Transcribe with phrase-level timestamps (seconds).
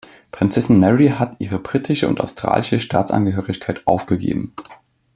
[0.31, 4.51] Prinzessin Mary hat ihre britische und australische Staatsangehörigkeit aufgegeben.